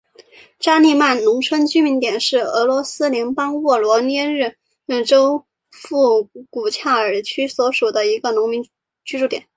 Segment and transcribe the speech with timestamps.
[0.57, 4.57] 扎利曼农村居民点是俄罗斯联邦沃罗涅日
[5.05, 5.45] 州
[5.91, 8.65] 博古恰尔区所属的一个农村
[9.05, 9.47] 居民点。